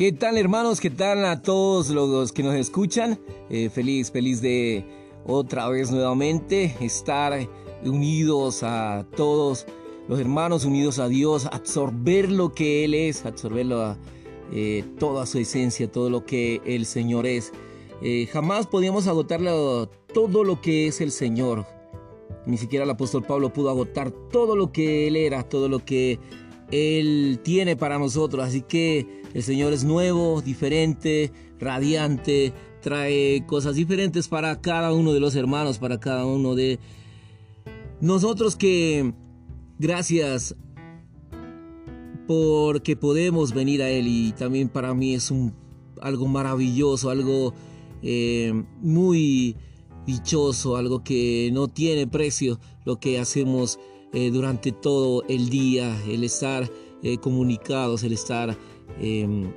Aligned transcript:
¿Qué 0.00 0.12
tal 0.12 0.38
hermanos? 0.38 0.80
¿Qué 0.80 0.88
tal 0.88 1.26
a 1.26 1.42
todos 1.42 1.90
los 1.90 2.32
que 2.32 2.42
nos 2.42 2.54
escuchan? 2.54 3.20
Eh, 3.50 3.68
feliz, 3.68 4.10
feliz 4.10 4.40
de 4.40 4.82
otra 5.26 5.68
vez 5.68 5.90
nuevamente 5.90 6.74
estar 6.80 7.46
unidos 7.84 8.62
a 8.62 9.04
todos 9.14 9.66
los 10.08 10.18
hermanos, 10.18 10.64
unidos 10.64 10.98
a 11.00 11.08
Dios, 11.08 11.44
absorber 11.52 12.32
lo 12.32 12.54
que 12.54 12.86
Él 12.86 12.94
es, 12.94 13.26
absorber 13.26 13.66
eh, 14.54 14.84
toda 14.98 15.26
su 15.26 15.36
esencia, 15.36 15.92
todo 15.92 16.08
lo 16.08 16.24
que 16.24 16.62
el 16.64 16.86
Señor 16.86 17.26
es. 17.26 17.52
Eh, 18.00 18.26
jamás 18.32 18.66
podíamos 18.66 19.06
agotar 19.06 19.42
todo 20.14 20.44
lo 20.44 20.62
que 20.62 20.86
es 20.86 21.02
el 21.02 21.10
Señor. 21.10 21.66
Ni 22.46 22.56
siquiera 22.56 22.86
el 22.86 22.90
apóstol 22.90 23.22
Pablo 23.22 23.52
pudo 23.52 23.68
agotar 23.68 24.10
todo 24.10 24.56
lo 24.56 24.72
que 24.72 25.08
Él 25.08 25.16
era, 25.16 25.42
todo 25.42 25.68
lo 25.68 25.84
que 25.84 26.18
Él 26.70 27.40
tiene 27.42 27.76
para 27.76 27.98
nosotros. 27.98 28.44
Así 28.44 28.62
que 28.62 29.22
el 29.34 29.42
Señor 29.42 29.72
es 29.72 29.84
nuevo, 29.84 30.42
diferente, 30.42 31.32
radiante, 31.58 32.52
trae 32.80 33.44
cosas 33.46 33.74
diferentes 33.74 34.28
para 34.28 34.60
cada 34.60 34.92
uno 34.92 35.12
de 35.12 35.20
los 35.20 35.36
hermanos, 35.36 35.78
para 35.78 36.00
cada 36.00 36.26
uno 36.26 36.54
de 36.54 36.78
nosotros 38.00 38.56
que 38.56 39.12
gracias 39.78 40.56
porque 42.26 42.96
podemos 42.96 43.52
venir 43.52 43.82
a 43.82 43.90
Él 43.90 44.06
y 44.06 44.32
también 44.32 44.68
para 44.68 44.94
mí 44.94 45.14
es 45.14 45.30
un, 45.30 45.52
algo 46.00 46.26
maravilloso, 46.26 47.10
algo 47.10 47.52
eh, 48.02 48.52
muy 48.80 49.56
dichoso, 50.06 50.76
algo 50.76 51.02
que 51.02 51.50
no 51.52 51.68
tiene 51.68 52.06
precio, 52.06 52.58
lo 52.84 52.98
que 52.98 53.18
hacemos 53.18 53.78
eh, 54.12 54.30
durante 54.30 54.72
todo 54.72 55.22
el 55.28 55.50
día, 55.50 55.96
el 56.08 56.24
estar 56.24 56.70
eh, 57.02 57.18
comunicados, 57.18 58.02
el 58.02 58.12
estar 58.12 58.56
em, 59.00 59.52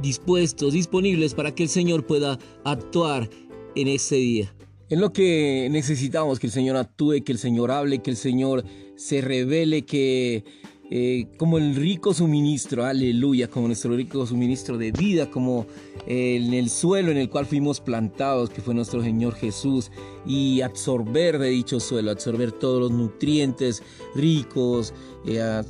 dispuestos, 0.00 0.72
disponibles 0.72 1.34
para 1.34 1.54
que 1.54 1.64
el 1.64 1.68
Señor 1.68 2.06
pueda 2.06 2.38
actuar 2.64 3.28
en 3.74 3.88
ese 3.88 4.16
día. 4.16 4.54
Es 4.88 4.98
lo 4.98 5.12
que 5.12 5.68
necesitamos, 5.70 6.40
que 6.40 6.48
el 6.48 6.52
Señor 6.52 6.76
actúe, 6.76 7.22
que 7.24 7.32
el 7.32 7.38
Señor 7.38 7.70
hable, 7.70 8.00
que 8.00 8.10
el 8.10 8.16
Señor 8.16 8.64
se 8.96 9.20
revele, 9.20 9.82
que 9.82 10.44
eh, 10.92 11.28
como 11.36 11.56
el 11.58 11.76
rico 11.76 12.12
suministro, 12.12 12.84
aleluya, 12.84 13.48
como 13.48 13.68
nuestro 13.68 13.94
rico 13.94 14.26
suministro 14.26 14.76
de 14.76 14.90
vida, 14.90 15.30
como 15.30 15.66
en 16.04 16.52
el 16.52 16.68
suelo 16.68 17.12
en 17.12 17.16
el 17.16 17.30
cual 17.30 17.46
fuimos 17.46 17.80
plantados, 17.80 18.50
que 18.50 18.60
fue 18.60 18.74
nuestro 18.74 19.00
Señor 19.00 19.34
Jesús, 19.34 19.92
y 20.26 20.62
absorber 20.62 21.38
de 21.38 21.50
dicho 21.50 21.78
suelo, 21.78 22.10
absorber 22.10 22.50
todos 22.50 22.80
los 22.80 22.90
nutrientes 22.90 23.84
ricos 24.16 24.92
eh, 25.26 25.62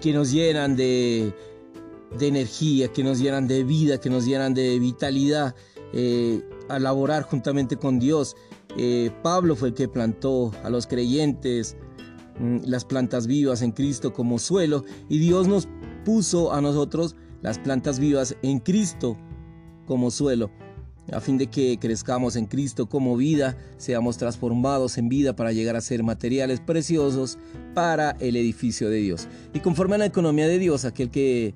que 0.00 0.12
nos 0.12 0.30
llenan 0.30 0.76
de, 0.76 1.34
energía, 2.20 2.92
que 2.92 3.02
nos 3.02 3.18
llenan 3.18 3.48
de 3.48 3.64
vida, 3.64 3.98
que 3.98 4.08
nos 4.08 4.24
llenan 4.24 4.54
de 4.54 4.78
vitalidad, 4.78 5.56
eh, 5.92 6.42
a 6.68 6.78
laborar 6.78 7.24
juntamente 7.24 7.76
con 7.76 7.98
Dios. 7.98 8.36
Pablo 9.24 9.56
fue 9.56 9.70
el 9.70 9.74
que 9.74 9.88
plantó 9.88 10.52
a 10.62 10.70
los 10.70 10.86
creyentes, 10.86 11.76
las 12.38 12.84
plantas 12.84 13.26
vivas 13.26 13.62
en 13.62 13.72
Cristo 13.72 14.12
como 14.12 14.38
suelo 14.38 14.84
y 15.08 15.18
Dios 15.18 15.48
nos 15.48 15.68
puso 16.04 16.52
a 16.52 16.60
nosotros 16.60 17.16
las 17.42 17.58
plantas 17.58 17.98
vivas 17.98 18.36
en 18.42 18.58
Cristo 18.58 19.16
como 19.86 20.10
suelo 20.10 20.50
a 21.12 21.20
fin 21.20 21.38
de 21.38 21.48
que 21.48 21.78
crezcamos 21.78 22.36
en 22.36 22.46
Cristo 22.46 22.88
como 22.88 23.16
vida, 23.16 23.56
seamos 23.78 24.16
transformados 24.16 24.98
en 24.98 25.08
vida 25.08 25.34
para 25.34 25.52
llegar 25.52 25.76
a 25.76 25.80
ser 25.80 26.02
materiales 26.02 26.60
preciosos 26.60 27.38
para 27.74 28.12
el 28.20 28.36
edificio 28.36 28.90
de 28.90 28.98
Dios. 28.98 29.28
Y 29.52 29.60
conforme 29.60 29.96
a 29.96 29.98
la 29.98 30.06
economía 30.06 30.46
de 30.46 30.58
Dios, 30.58 30.84
aquel 30.84 31.10
que 31.10 31.54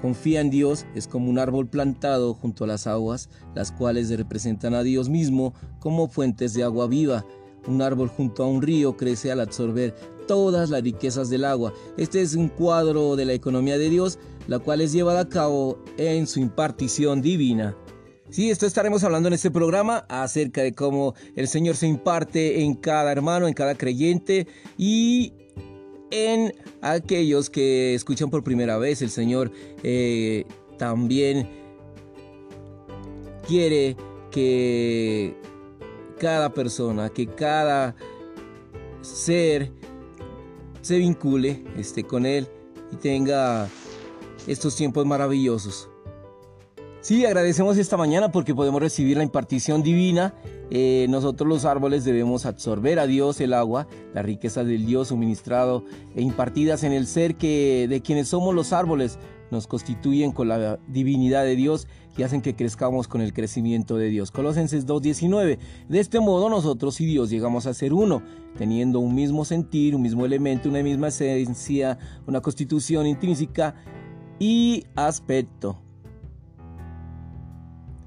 confía 0.00 0.40
en 0.40 0.50
Dios 0.50 0.86
es 0.94 1.08
como 1.08 1.30
un 1.30 1.38
árbol 1.38 1.66
plantado 1.66 2.34
junto 2.34 2.64
a 2.64 2.66
las 2.66 2.86
aguas, 2.86 3.30
las 3.54 3.72
cuales 3.72 4.10
representan 4.16 4.74
a 4.74 4.82
Dios 4.82 5.08
mismo 5.08 5.54
como 5.80 6.08
fuentes 6.08 6.54
de 6.54 6.62
agua 6.62 6.86
viva. 6.86 7.24
Un 7.66 7.82
árbol 7.82 8.08
junto 8.08 8.42
a 8.42 8.46
un 8.46 8.62
río 8.62 8.96
crece 8.96 9.30
al 9.32 9.40
absorber 9.40 9.94
todas 10.26 10.70
las 10.70 10.82
riquezas 10.82 11.30
del 11.30 11.44
agua. 11.44 11.72
Este 11.96 12.20
es 12.22 12.34
un 12.34 12.48
cuadro 12.48 13.16
de 13.16 13.24
la 13.24 13.32
economía 13.32 13.78
de 13.78 13.90
Dios, 13.90 14.18
la 14.48 14.58
cual 14.58 14.80
es 14.80 14.92
llevada 14.92 15.20
a 15.20 15.28
cabo 15.28 15.78
en 15.96 16.26
su 16.26 16.40
impartición 16.40 17.22
divina. 17.22 17.76
Sí, 18.30 18.50
esto 18.50 18.66
estaremos 18.66 19.04
hablando 19.04 19.28
en 19.28 19.34
este 19.34 19.50
programa 19.50 20.06
acerca 20.08 20.62
de 20.62 20.72
cómo 20.72 21.14
el 21.36 21.46
Señor 21.46 21.76
se 21.76 21.86
imparte 21.86 22.62
en 22.62 22.74
cada 22.74 23.12
hermano, 23.12 23.46
en 23.46 23.54
cada 23.54 23.74
creyente 23.74 24.46
y 24.76 25.32
en 26.10 26.54
aquellos 26.80 27.50
que 27.50 27.94
escuchan 27.94 28.30
por 28.30 28.42
primera 28.42 28.78
vez. 28.78 29.02
El 29.02 29.10
Señor 29.10 29.52
eh, 29.82 30.46
también 30.78 31.48
quiere 33.46 33.96
que 34.30 35.36
cada 36.18 36.52
persona, 36.52 37.08
que 37.10 37.26
cada 37.26 37.94
ser 39.02 39.70
se 40.80 40.98
vincule 40.98 41.64
este, 41.76 42.04
con 42.04 42.26
Él 42.26 42.48
y 42.92 42.96
tenga 42.96 43.68
estos 44.46 44.76
tiempos 44.76 45.06
maravillosos. 45.06 45.88
Sí, 47.04 47.26
agradecemos 47.26 47.76
esta 47.76 47.98
mañana 47.98 48.32
porque 48.32 48.54
podemos 48.54 48.80
recibir 48.80 49.18
la 49.18 49.24
impartición 49.24 49.82
divina. 49.82 50.32
Eh, 50.70 51.04
nosotros 51.10 51.46
los 51.46 51.66
árboles 51.66 52.06
debemos 52.06 52.46
absorber 52.46 52.98
a 52.98 53.06
Dios 53.06 53.42
el 53.42 53.52
agua, 53.52 53.86
la 54.14 54.22
riqueza 54.22 54.64
del 54.64 54.86
Dios 54.86 55.08
suministrado 55.08 55.84
e 56.16 56.22
impartidas 56.22 56.82
en 56.82 56.92
el 56.92 57.06
ser 57.06 57.36
que 57.36 57.88
de 57.90 58.00
quienes 58.00 58.28
somos 58.28 58.54
los 58.54 58.72
árboles 58.72 59.18
nos 59.50 59.66
constituyen 59.66 60.32
con 60.32 60.48
la 60.48 60.78
divinidad 60.88 61.44
de 61.44 61.56
Dios 61.56 61.88
y 62.16 62.22
hacen 62.22 62.40
que 62.40 62.56
crezcamos 62.56 63.06
con 63.06 63.20
el 63.20 63.34
crecimiento 63.34 63.98
de 63.98 64.08
Dios. 64.08 64.30
Colosenses 64.30 64.86
2.19. 64.86 65.58
De 65.90 66.00
este 66.00 66.20
modo 66.20 66.48
nosotros 66.48 66.98
y 67.02 67.04
Dios 67.04 67.28
llegamos 67.28 67.66
a 67.66 67.74
ser 67.74 67.92
uno, 67.92 68.22
teniendo 68.56 69.00
un 69.00 69.14
mismo 69.14 69.44
sentir, 69.44 69.94
un 69.94 70.00
mismo 70.00 70.24
elemento, 70.24 70.70
una 70.70 70.82
misma 70.82 71.08
esencia, 71.08 71.98
una 72.26 72.40
constitución 72.40 73.06
intrínseca 73.06 73.74
y 74.38 74.86
aspecto. 74.96 75.84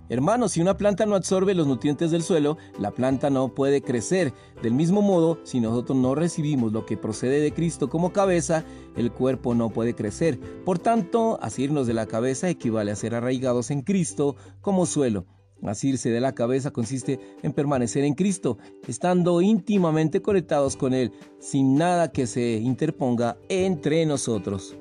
Hermanos, 0.10 0.54
si 0.54 0.62
una 0.62 0.78
planta 0.78 1.06
no 1.06 1.16
absorbe 1.16 1.54
los 1.54 1.68
nutrientes 1.68 2.12
del 2.12 2.24
suelo, 2.24 2.58
la 2.80 2.92
planta 2.92 3.30
no 3.30 3.54
puede 3.54 3.82
crecer. 3.82 4.34
Del 4.62 4.74
mismo 4.74 5.02
modo, 5.02 5.40
si 5.44 5.60
nosotros 5.60 5.98
no 5.98 6.16
recibimos 6.16 6.72
lo 6.72 6.86
que 6.86 6.96
procede 6.96 7.42
de 7.42 7.52
Cristo 7.52 7.90
como 7.90 8.14
cabeza, 8.14 8.64
el 8.96 9.12
cuerpo 9.12 9.54
no 9.54 9.70
puede 9.70 9.96
crecer. 9.96 10.40
Por 10.64 10.80
tanto, 10.80 11.38
asirnos 11.42 11.88
de 11.88 11.94
la 11.94 12.06
cabeza 12.06 12.50
equivale 12.50 12.92
a 12.92 12.96
ser 12.96 13.16
arraigados 13.16 13.70
en 13.70 13.82
Cristo 13.82 14.38
como 14.62 14.86
suelo. 14.86 15.26
Asirse 15.64 16.10
de 16.10 16.22
la 16.22 16.34
cabeza 16.34 16.72
consiste 16.72 17.20
en 17.44 17.52
permanecer 17.52 18.06
en 18.06 18.14
Cristo, 18.14 18.60
estando 18.88 19.42
íntimamente 19.42 20.22
conectados 20.22 20.78
con 20.78 20.94
Él, 20.94 21.12
sin 21.40 21.76
nada 21.76 22.12
que 22.12 22.28
se 22.28 22.58
interponga 22.58 23.38
entre 23.50 24.06
nosotros. 24.06 24.78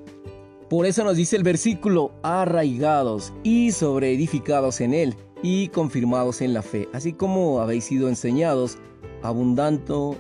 Por 0.69 0.85
eso 0.85 1.05
nos 1.05 1.17
dice 1.17 1.37
el 1.37 1.45
versículo, 1.45 2.13
arraigados 2.23 3.33
y 3.45 3.71
sobreedificados 3.71 4.81
en 4.81 4.95
él 4.95 5.15
y 5.43 5.69
confirmados 5.69 6.41
en 6.41 6.55
la 6.55 6.63
fe, 6.63 6.89
así 6.93 7.13
como 7.13 7.61
habéis 7.61 7.85
sido 7.85 8.09
enseñados, 8.09 8.79
abundando 9.23 10.17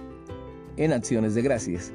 en 0.76 0.92
acciones 0.92 1.34
de 1.34 1.42
gracias. 1.42 1.92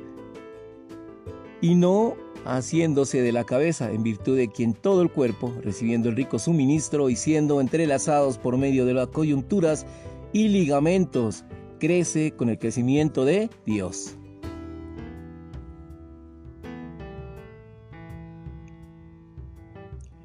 Y 1.62 1.76
no 1.76 2.16
haciéndose 2.44 3.22
de 3.22 3.32
la 3.32 3.46
cabeza, 3.46 3.92
en 3.92 4.04
virtud 4.04 4.36
de 4.36 4.50
quien 4.50 4.74
todo 4.74 5.02
el 5.02 5.12
cuerpo, 5.12 5.54
recibiendo 5.64 6.10
el 6.10 6.16
rico 6.16 6.40
suministro 6.40 7.10
y 7.10 7.16
siendo 7.16 7.62
entrelazados 7.62 8.38
por 8.38 8.58
medio 8.58 8.86
de 8.86 8.96
las 8.96 9.08
coyunturas 9.08 9.86
y 10.34 10.50
ligamentos, 10.50 11.46
crece 11.80 12.32
con 12.32 12.50
el 12.50 12.60
crecimiento 12.60 13.26
de 13.26 13.50
Dios. 13.66 14.18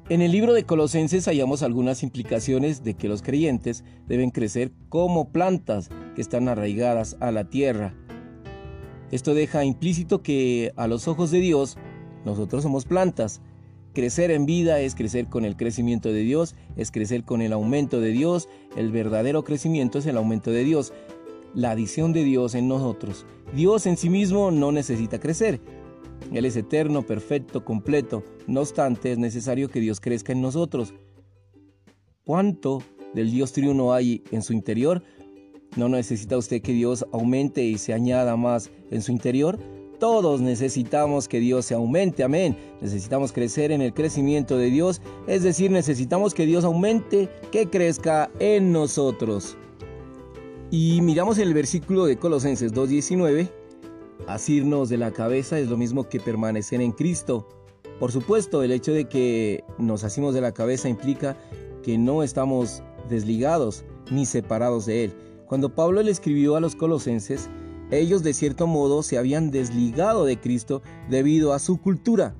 En 0.09 0.21
el 0.21 0.31
libro 0.31 0.53
de 0.53 0.63
Colosenses 0.63 1.25
hallamos 1.27 1.63
algunas 1.63 2.01
implicaciones 2.01 2.81
de 2.81 2.93
que 2.93 3.09
los 3.09 3.21
creyentes 3.21 3.83
deben 4.07 4.29
crecer 4.29 4.71
como 4.87 5.33
plantas 5.33 5.89
que 6.15 6.21
están 6.21 6.47
arraigadas 6.47 7.17
a 7.19 7.29
la 7.31 7.49
tierra. 7.49 7.93
Esto 9.11 9.33
deja 9.33 9.65
implícito 9.65 10.23
que 10.23 10.71
a 10.77 10.87
los 10.87 11.09
ojos 11.09 11.29
de 11.29 11.41
Dios 11.41 11.75
nosotros 12.23 12.63
somos 12.63 12.85
plantas. 12.85 13.41
Crecer 13.93 14.31
en 14.31 14.45
vida 14.45 14.79
es 14.79 14.95
crecer 14.95 15.27
con 15.27 15.43
el 15.43 15.57
crecimiento 15.57 16.13
de 16.13 16.21
Dios, 16.21 16.55
es 16.77 16.89
crecer 16.89 17.25
con 17.25 17.41
el 17.41 17.51
aumento 17.51 17.99
de 17.99 18.11
Dios. 18.11 18.47
El 18.77 18.93
verdadero 18.93 19.43
crecimiento 19.43 19.99
es 19.99 20.05
el 20.05 20.15
aumento 20.15 20.51
de 20.51 20.63
Dios, 20.63 20.93
la 21.53 21.71
adición 21.71 22.13
de 22.13 22.23
Dios 22.23 22.55
en 22.55 22.69
nosotros. 22.69 23.25
Dios 23.53 23.85
en 23.85 23.97
sí 23.97 24.09
mismo 24.09 24.51
no 24.51 24.71
necesita 24.71 25.19
crecer, 25.19 25.59
él 26.33 26.45
es 26.45 26.55
eterno, 26.55 27.03
perfecto, 27.03 27.63
completo. 27.63 28.23
No 28.47 28.61
obstante, 28.61 29.11
es 29.11 29.17
necesario 29.17 29.69
que 29.69 29.79
Dios 29.79 29.99
crezca 29.99 30.33
en 30.33 30.41
nosotros. 30.41 30.93
¿Cuánto 32.23 32.83
del 33.13 33.31
Dios 33.31 33.53
triuno 33.53 33.93
hay 33.93 34.23
en 34.31 34.41
su 34.41 34.53
interior? 34.53 35.03
¿No 35.75 35.89
necesita 35.89 36.37
usted 36.37 36.61
que 36.61 36.73
Dios 36.73 37.05
aumente 37.11 37.63
y 37.63 37.77
se 37.77 37.93
añada 37.93 38.35
más 38.35 38.69
en 38.91 39.01
su 39.01 39.11
interior? 39.11 39.59
Todos 39.99 40.41
necesitamos 40.41 41.27
que 41.27 41.39
Dios 41.39 41.65
se 41.65 41.73
aumente, 41.73 42.23
amén. 42.23 42.55
Necesitamos 42.81 43.31
crecer 43.31 43.71
en 43.71 43.81
el 43.81 43.93
crecimiento 43.93 44.57
de 44.57 44.69
Dios, 44.69 45.01
es 45.27 45.41
decir, 45.41 45.71
necesitamos 45.71 46.35
que 46.35 46.45
Dios 46.45 46.65
aumente, 46.65 47.29
que 47.51 47.67
crezca 47.67 48.29
en 48.39 48.71
nosotros. 48.71 49.57
Y 50.69 51.01
miramos 51.01 51.39
el 51.39 51.53
versículo 51.53 52.05
de 52.05 52.17
Colosenses 52.17 52.73
2.19, 52.73 53.49
asirnos 54.25 54.89
de 54.89 54.97
la 54.97 55.11
cabeza 55.11 55.59
es 55.59 55.69
lo 55.69 55.77
mismo 55.77 56.09
que 56.09 56.19
permanecer 56.19 56.81
en 56.81 56.91
Cristo. 56.91 57.47
Por 57.99 58.11
supuesto, 58.11 58.63
el 58.63 58.71
hecho 58.71 58.93
de 58.93 59.05
que 59.05 59.63
nos 59.77 60.03
asimos 60.03 60.33
de 60.33 60.41
la 60.41 60.53
cabeza 60.53 60.89
implica 60.89 61.37
que 61.83 61.97
no 61.97 62.23
estamos 62.23 62.83
desligados 63.09 63.85
ni 64.11 64.25
separados 64.25 64.85
de 64.85 65.05
Él. 65.05 65.13
Cuando 65.47 65.73
Pablo 65.73 66.01
le 66.01 66.11
escribió 66.11 66.55
a 66.55 66.59
los 66.59 66.75
colosenses, 66.75 67.49
ellos 67.89 68.21
de 68.21 68.33
cierto 68.33 68.67
modo 68.67 69.01
se 69.01 69.17
habían 69.17 69.49
desligado 69.49 70.25
de 70.25 70.39
Cristo 70.39 70.81
debido 71.09 71.53
a 71.53 71.59
su 71.59 71.77
cultura. 71.77 72.35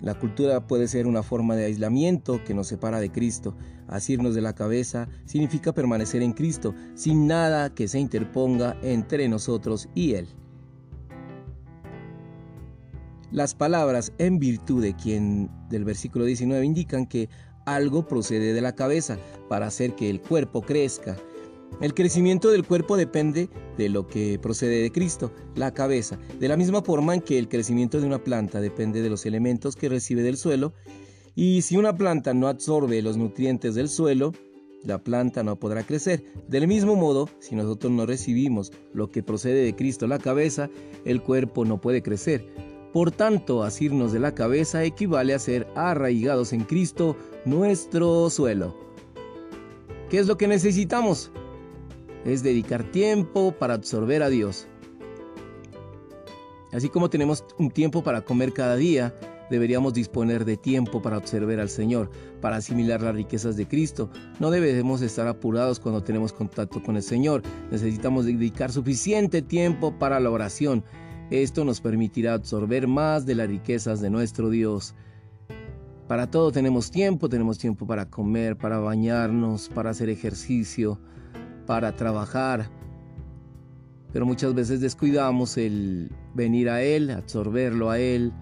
La 0.00 0.14
cultura 0.14 0.64
puede 0.68 0.86
ser 0.86 1.08
una 1.08 1.24
forma 1.24 1.56
de 1.56 1.64
aislamiento 1.64 2.42
que 2.44 2.54
nos 2.54 2.68
separa 2.68 3.00
de 3.00 3.10
Cristo. 3.10 3.56
Asirnos 3.88 4.36
de 4.36 4.40
la 4.40 4.54
cabeza 4.54 5.08
significa 5.24 5.72
permanecer 5.72 6.22
en 6.22 6.32
Cristo, 6.32 6.74
sin 6.94 7.26
nada 7.26 7.74
que 7.74 7.88
se 7.88 7.98
interponga 7.98 8.76
entre 8.82 9.28
nosotros 9.28 9.88
y 9.96 10.14
Él. 10.14 10.28
Las 13.30 13.54
palabras 13.54 14.12
en 14.18 14.38
virtud 14.38 14.82
de 14.82 14.94
quien 14.94 15.50
del 15.68 15.84
versículo 15.84 16.24
19 16.24 16.64
indican 16.64 17.06
que 17.06 17.28
algo 17.66 18.06
procede 18.08 18.54
de 18.54 18.62
la 18.62 18.74
cabeza 18.74 19.18
para 19.50 19.66
hacer 19.66 19.94
que 19.94 20.08
el 20.08 20.20
cuerpo 20.20 20.62
crezca. 20.62 21.16
El 21.82 21.92
crecimiento 21.92 22.50
del 22.50 22.64
cuerpo 22.64 22.96
depende 22.96 23.50
de 23.76 23.90
lo 23.90 24.06
que 24.06 24.38
procede 24.38 24.82
de 24.82 24.90
Cristo, 24.90 25.30
la 25.54 25.74
cabeza, 25.74 26.18
de 26.40 26.48
la 26.48 26.56
misma 26.56 26.80
forma 26.80 27.14
en 27.14 27.20
que 27.20 27.38
el 27.38 27.48
crecimiento 27.48 28.00
de 28.00 28.06
una 28.06 28.24
planta 28.24 28.62
depende 28.62 29.02
de 29.02 29.10
los 29.10 29.26
elementos 29.26 29.76
que 29.76 29.90
recibe 29.90 30.22
del 30.22 30.38
suelo, 30.38 30.72
y 31.34 31.60
si 31.62 31.76
una 31.76 31.94
planta 31.94 32.32
no 32.32 32.48
absorbe 32.48 33.02
los 33.02 33.18
nutrientes 33.18 33.74
del 33.74 33.90
suelo, 33.90 34.32
la 34.82 34.98
planta 34.98 35.42
no 35.42 35.56
podrá 35.56 35.82
crecer. 35.82 36.24
Del 36.48 36.66
mismo 36.66 36.96
modo, 36.96 37.28
si 37.38 37.54
nosotros 37.54 37.92
no 37.92 38.06
recibimos 38.06 38.72
lo 38.94 39.10
que 39.10 39.22
procede 39.22 39.62
de 39.64 39.76
Cristo, 39.76 40.06
la 40.06 40.18
cabeza, 40.18 40.70
el 41.04 41.22
cuerpo 41.22 41.64
no 41.64 41.80
puede 41.80 42.02
crecer. 42.02 42.67
Por 42.92 43.10
tanto, 43.10 43.62
asirnos 43.62 44.12
de 44.12 44.18
la 44.18 44.34
cabeza 44.34 44.84
equivale 44.84 45.34
a 45.34 45.38
ser 45.38 45.68
arraigados 45.74 46.52
en 46.52 46.64
Cristo, 46.64 47.16
nuestro 47.44 48.30
suelo. 48.30 48.76
¿Qué 50.08 50.18
es 50.18 50.26
lo 50.26 50.38
que 50.38 50.48
necesitamos? 50.48 51.30
Es 52.24 52.42
dedicar 52.42 52.84
tiempo 52.84 53.52
para 53.52 53.74
absorber 53.74 54.22
a 54.22 54.30
Dios. 54.30 54.68
Así 56.72 56.88
como 56.88 57.10
tenemos 57.10 57.44
un 57.58 57.70
tiempo 57.70 58.02
para 58.02 58.22
comer 58.22 58.52
cada 58.52 58.76
día, 58.76 59.14
deberíamos 59.50 59.94
disponer 59.94 60.44
de 60.44 60.56
tiempo 60.56 61.00
para 61.02 61.18
observar 61.18 61.60
al 61.60 61.68
Señor, 61.68 62.10
para 62.40 62.56
asimilar 62.56 63.02
las 63.02 63.14
riquezas 63.14 63.56
de 63.56 63.66
Cristo. 63.66 64.10
No 64.38 64.50
debemos 64.50 65.02
estar 65.02 65.26
apurados 65.26 65.80
cuando 65.80 66.02
tenemos 66.02 66.32
contacto 66.32 66.82
con 66.82 66.96
el 66.96 67.02
Señor. 67.02 67.42
Necesitamos 67.70 68.26
dedicar 68.26 68.72
suficiente 68.72 69.42
tiempo 69.42 69.98
para 69.98 70.20
la 70.20 70.30
oración. 70.30 70.84
Esto 71.30 71.64
nos 71.64 71.80
permitirá 71.80 72.34
absorber 72.34 72.86
más 72.86 73.26
de 73.26 73.34
las 73.34 73.48
riquezas 73.48 74.00
de 74.00 74.08
nuestro 74.08 74.48
Dios. 74.48 74.94
Para 76.06 76.30
todo 76.30 76.50
tenemos 76.52 76.90
tiempo, 76.90 77.28
tenemos 77.28 77.58
tiempo 77.58 77.86
para 77.86 78.08
comer, 78.08 78.56
para 78.56 78.78
bañarnos, 78.78 79.68
para 79.68 79.90
hacer 79.90 80.08
ejercicio, 80.08 80.98
para 81.66 81.94
trabajar. 81.94 82.70
Pero 84.10 84.24
muchas 84.24 84.54
veces 84.54 84.80
descuidamos 84.80 85.58
el 85.58 86.10
venir 86.34 86.70
a 86.70 86.80
Él, 86.82 87.10
absorberlo 87.10 87.90
a 87.90 87.98
Él, 87.98 88.32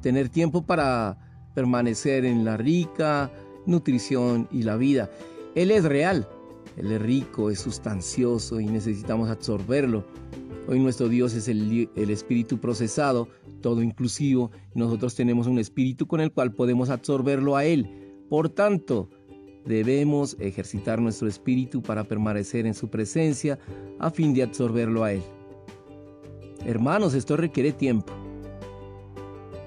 tener 0.00 0.28
tiempo 0.28 0.62
para 0.62 1.18
permanecer 1.52 2.24
en 2.24 2.44
la 2.44 2.56
rica 2.56 3.32
nutrición 3.66 4.46
y 4.52 4.62
la 4.62 4.76
vida. 4.76 5.10
Él 5.56 5.72
es 5.72 5.82
real, 5.84 6.28
Él 6.76 6.92
es 6.92 7.02
rico, 7.02 7.50
es 7.50 7.58
sustancioso 7.58 8.60
y 8.60 8.66
necesitamos 8.66 9.30
absorberlo. 9.30 10.04
Hoy 10.66 10.80
nuestro 10.80 11.10
Dios 11.10 11.34
es 11.34 11.48
el, 11.48 11.90
espíritu 11.94 12.58
procesado, 12.58 13.28
todo 13.60 13.82
inclusivo, 13.82 14.50
nosotros 14.74 15.14
tenemos 15.14 15.46
un 15.46 15.58
espíritu 15.58 16.06
con 16.06 16.22
el 16.22 16.32
cual 16.32 16.54
podemos 16.54 16.88
absorberlo 16.88 17.56
a 17.56 17.66
Él. 17.66 17.86
Por 18.30 18.48
tanto, 18.48 19.10
debemos 19.66 20.36
ejercitar 20.40 21.02
nuestro 21.02 21.28
espíritu 21.28 21.82
para 21.82 22.04
permanecer 22.04 22.66
en 22.66 22.72
su 22.72 22.88
presencia 22.88 23.58
a 23.98 24.10
fin 24.10 24.32
de 24.32 24.42
absorberlo 24.42 25.04
a 25.04 25.12
Él. 25.12 25.22
Hermanos, 26.64 27.12
esto 27.12 27.36
requiere 27.36 27.72
tiempo. 27.72 28.14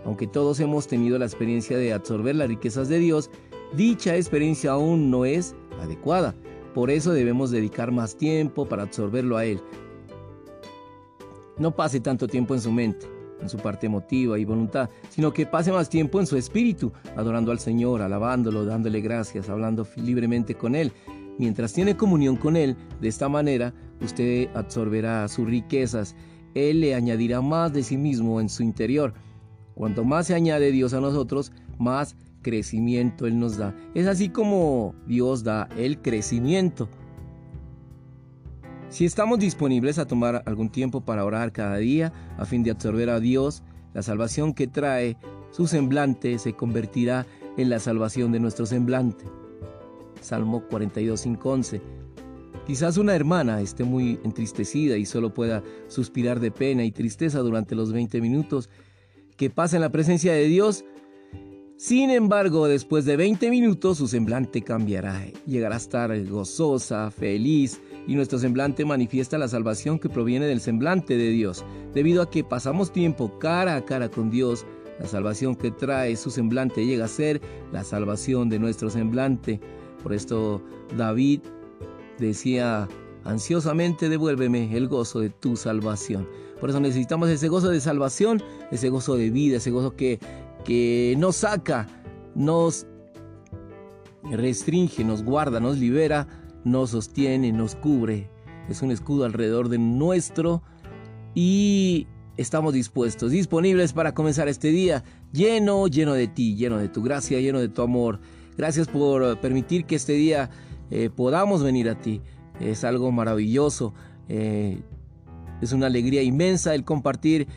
Aunque 0.04 0.26
todos 0.26 0.60
hemos 0.60 0.88
tenido 0.88 1.20
la 1.20 1.26
experiencia 1.26 1.78
de 1.78 1.94
absorber 1.94 2.36
las 2.36 2.48
riquezas 2.48 2.90
de 2.90 2.98
Dios, 2.98 3.30
dicha 3.76 4.16
experiencia 4.16 4.72
aún 4.72 5.12
no 5.12 5.26
es 5.26 5.56
adecuada. 5.80 6.34
Por 6.74 6.90
eso 6.90 7.14
debemos 7.14 7.52
dedicar 7.52 7.92
más 7.92 8.18
tiempo 8.18 8.68
para 8.68 8.84
absorberlo 8.84 9.38
a 9.38 9.46
Él, 9.46 9.60
no 11.60 11.76
pase 11.76 12.00
tanto 12.00 12.28
tiempo 12.28 12.54
en 12.54 12.62
su 12.62 12.72
mente, 12.72 13.08
en 13.42 13.50
su 13.50 13.58
parte 13.58 13.88
emotiva 13.88 14.38
y 14.40 14.46
voluntad, 14.46 14.90
sino 15.10 15.32
que 15.32 15.46
pase 15.46 15.72
más 15.72 15.90
tiempo 15.90 16.20
en 16.20 16.28
su 16.28 16.38
espíritu, 16.38 16.92
adorando 17.16 17.52
al 17.52 17.60
Señor, 17.60 18.02
alabándolo, 18.02 18.66
dándole 18.66 19.02
gracias, 19.02 19.50
hablando 19.50 19.88
libremente 19.96 20.56
con 20.56 20.76
Él. 20.76 20.92
Mientras 21.38 21.74
tiene 21.74 21.96
comunión 21.96 22.36
con 22.36 22.56
Él, 22.56 22.76
de 23.00 23.08
esta 23.08 23.30
manera 23.30 23.74
usted 24.02 24.50
absorberá 24.56 25.28
sus 25.28 25.48
riquezas. 25.48 26.16
Él 26.56 26.82
le 26.82 26.96
añadirá 26.96 27.42
más 27.42 27.74
de 27.74 27.84
sí 27.84 27.98
mismo 27.98 28.42
en 28.42 28.50
su 28.50 28.64
interior. 28.64 29.14
Cuanto 29.76 30.04
más 30.04 30.28
se 30.28 30.34
añade 30.34 30.72
Dios 30.72 30.94
a 30.94 31.02
nosotros, 31.02 31.52
más 31.78 32.16
crecimiento 32.42 33.28
Él 33.28 33.38
nos 33.38 33.58
da. 33.58 33.76
Es 33.94 34.08
así 34.08 34.30
como 34.30 34.96
Dios 35.06 35.44
da 35.44 35.70
el 35.78 36.02
crecimiento. 36.02 36.90
Si 38.90 39.04
estamos 39.04 39.40
disponibles 39.40 40.00
a 40.00 40.08
tomar 40.08 40.44
algún 40.46 40.70
tiempo 40.70 41.02
para 41.02 41.26
orar 41.26 41.52
cada 41.52 41.76
día 41.78 42.14
a 42.38 42.46
fin 42.46 42.64
de 42.64 42.72
absorber 42.72 43.10
a 43.10 43.20
Dios, 43.20 43.62
la 43.94 44.02
salvación 44.02 44.54
que 44.54 44.68
trae 44.68 45.18
su 45.52 45.68
semblante 45.68 46.40
se 46.40 46.54
convertirá 46.54 47.26
en 47.58 47.70
la 47.70 47.80
salvación 47.80 48.32
de 48.32 48.40
nuestro 48.40 48.66
semblante. 48.66 49.26
Salmo 50.22 50.64
42, 50.70 51.28
11. 51.44 51.82
Quizás 52.66 52.98
una 52.98 53.14
hermana 53.14 53.62
esté 53.62 53.84
muy 53.84 54.20
entristecida 54.24 54.98
y 54.98 55.06
solo 55.06 55.34
pueda 55.34 55.64
suspirar 55.88 56.40
de 56.40 56.52
pena 56.52 56.86
y 56.86 56.92
tristeza 56.92 57.40
durante 57.40 57.76
los 57.76 57.92
20 57.92 58.22
minutos 58.22 58.70
que 59.36 59.50
pasa 59.50 59.76
en 59.76 59.82
la 59.82 59.92
presencia 59.92 60.34
de 60.34 60.46
Dios. 60.46 60.86
Sin 61.78 62.10
embargo, 62.10 62.68
después 62.68 63.06
de 63.06 63.18
20 63.18 63.50
minutos 63.50 63.98
su 63.98 64.08
semblante 64.08 64.62
cambiará, 64.62 65.26
llegará 65.46 65.76
a 65.76 65.78
estar 65.78 66.26
gozosa, 66.26 67.12
feliz, 67.12 67.80
y 68.08 68.16
nuestro 68.16 68.40
semblante 68.40 68.86
manifiesta 68.86 69.38
la 69.38 69.50
salvación 69.50 70.00
que 70.00 70.10
proviene 70.10 70.48
del 70.48 70.62
semblante 70.62 71.18
de 71.18 71.30
Dios. 71.30 71.66
Debido 71.94 72.22
a 72.22 72.30
que 72.30 72.44
pasamos 72.44 72.92
tiempo 72.92 73.38
cara 73.38 73.76
a 73.76 73.86
cara 73.86 74.10
con 74.10 74.32
Dios, 74.32 74.66
la 75.00 75.06
salvación 75.06 75.56
que 75.56 75.72
trae 75.72 76.16
su 76.16 76.32
semblante 76.32 76.86
llega 76.86 77.06
a 77.06 77.10
ser 77.10 77.42
la 77.72 77.84
salvación 77.84 78.50
de 78.50 78.60
nuestro 78.60 78.90
semblante. 78.90 79.60
Por 80.02 80.14
esto 80.14 80.64
David 80.98 81.42
decía 82.18 82.88
ansiosamente 83.26 84.10
devuélveme 84.10 84.76
el 84.76 84.88
gozo 84.88 85.20
de 85.20 85.30
tu 85.30 85.58
salvación. 85.58 86.28
Por 86.62 86.70
eso 86.70 86.80
necesitamos 86.80 87.30
ese 87.30 87.50
gozo 87.50 87.70
de 87.70 87.82
salvación, 87.82 88.42
ese 88.72 88.90
gozo 88.90 89.16
de 89.16 89.30
vida, 89.30 89.58
ese 89.58 89.70
gozo 89.70 89.96
que, 89.96 90.20
que 90.64 91.14
nos 91.18 91.36
saca, 91.38 91.88
nos 92.34 92.88
restringe, 94.32 95.04
nos 95.04 95.24
guarda, 95.24 95.60
nos 95.60 95.78
libera 95.78 96.47
nos 96.68 96.92
sostiene, 96.92 97.52
nos 97.52 97.76
cubre, 97.76 98.30
es 98.70 98.82
un 98.82 98.92
escudo 98.92 99.26
alrededor 99.26 99.70
de 99.70 99.78
nuestro 99.78 100.62
y 101.34 102.08
estamos 102.36 102.74
dispuestos, 102.74 103.32
disponibles 103.32 103.94
para 103.94 104.14
comenzar 104.14 104.48
este 104.48 104.70
día 104.70 105.04
lleno, 105.32 105.88
lleno 105.88 106.14
de 106.14 106.28
ti, 106.28 106.56
lleno 106.56 106.78
de 106.78 106.90
tu 106.90 107.02
gracia, 107.02 107.40
lleno 107.40 107.60
de 107.60 107.70
tu 107.70 107.82
amor. 107.82 108.20
Gracias 108.58 108.88
por 108.88 109.40
permitir 109.40 109.86
que 109.86 109.96
este 109.96 110.14
día 110.14 110.50
eh, 110.92 111.10
podamos 111.10 111.64
venir 111.64 111.90
a 111.90 112.00
ti. 112.00 112.22
Es 112.60 112.84
algo 112.84 113.12
maravilloso. 113.12 113.94
Eh, 114.30 114.82
es 115.62 115.72
una 115.72 115.88
alegría 115.88 116.22
inmensa 116.22 116.76
el 116.76 116.84
compartir 116.84 117.48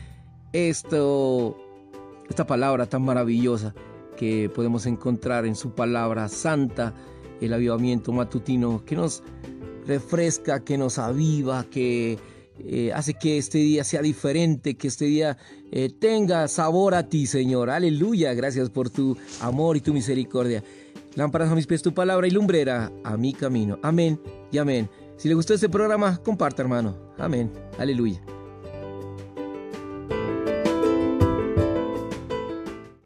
esto, 0.53 1.57
esta 2.29 2.45
palabra 2.45 2.85
tan 2.85 3.01
maravillosa 3.03 3.73
que 4.15 4.49
podemos 4.53 4.85
encontrar 4.85 5.45
en 5.45 5.55
su 5.55 5.71
palabra 5.71 6.27
santa 6.29 6.93
el 7.41 7.53
avivamiento 7.53 8.11
matutino 8.11 8.83
que 8.85 8.95
nos 8.95 9.23
refresca, 9.85 10.63
que 10.63 10.77
nos 10.77 10.97
aviva, 10.97 11.65
que 11.65 12.17
eh, 12.59 12.91
hace 12.93 13.15
que 13.15 13.37
este 13.37 13.57
día 13.57 13.83
sea 13.83 14.01
diferente, 14.01 14.75
que 14.75 14.87
este 14.87 15.05
día 15.05 15.37
eh, 15.71 15.89
tenga 15.89 16.47
sabor 16.47 16.93
a 16.93 17.07
ti, 17.09 17.25
Señor. 17.25 17.69
Aleluya, 17.69 18.33
gracias 18.33 18.69
por 18.69 18.89
tu 18.89 19.17
amor 19.41 19.77
y 19.77 19.81
tu 19.81 19.93
misericordia. 19.93 20.63
Lámparas 21.15 21.51
a 21.51 21.55
mis 21.55 21.67
pies 21.67 21.81
tu 21.81 21.93
palabra 21.93 22.27
y 22.27 22.31
lumbrera 22.31 22.91
a 23.03 23.17
mi 23.17 23.33
camino. 23.33 23.79
Amén 23.81 24.19
y 24.51 24.59
amén. 24.59 24.89
Si 25.17 25.27
le 25.27 25.35
gustó 25.35 25.53
este 25.53 25.69
programa, 25.69 26.17
comparta, 26.23 26.61
hermano. 26.61 26.95
Amén. 27.17 27.51
Aleluya. 27.77 28.21